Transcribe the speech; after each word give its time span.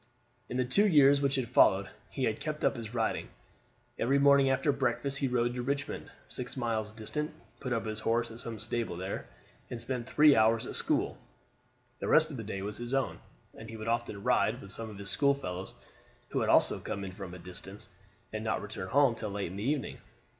In 0.49 0.57
the 0.57 0.65
two 0.65 0.87
years 0.87 1.21
which 1.21 1.35
had 1.35 1.47
followed 1.47 1.87
he 2.09 2.23
had 2.23 2.39
kept 2.39 2.65
up 2.65 2.75
his 2.75 2.95
riding. 2.95 3.29
Every 3.99 4.17
morning 4.17 4.49
after 4.49 4.71
breakfast 4.71 5.19
he 5.19 5.27
rode 5.27 5.53
to 5.53 5.61
Richmond, 5.61 6.09
six 6.25 6.57
miles 6.57 6.91
distant, 6.91 7.31
put 7.59 7.71
up 7.71 7.85
his 7.85 7.99
horse 7.99 8.31
at 8.31 8.39
some 8.39 8.57
stable 8.57 8.97
there, 8.97 9.27
and 9.69 9.79
spent 9.79 10.09
three 10.09 10.35
hours 10.35 10.65
at 10.65 10.75
school; 10.75 11.19
the 11.99 12.07
rest 12.07 12.31
of 12.31 12.37
the 12.37 12.43
day 12.43 12.63
was 12.63 12.77
his 12.79 12.95
own, 12.95 13.19
and 13.53 13.69
he 13.69 13.77
would 13.77 13.87
often 13.87 14.23
ride 14.23 14.55
off 14.55 14.61
with 14.63 14.71
some 14.71 14.89
of 14.89 14.97
his 14.97 15.11
schoolfellows 15.11 15.75
who 16.29 16.39
had 16.39 16.49
also 16.49 16.79
come 16.79 17.03
in 17.05 17.11
from 17.11 17.35
a 17.35 17.37
distance, 17.37 17.87
and 18.33 18.43
not 18.43 18.63
return 18.63 18.87
home 18.87 19.13
till 19.13 19.29
late 19.29 19.51
in 19.51 19.57
the 19.57 19.63
evening. 19.69 19.99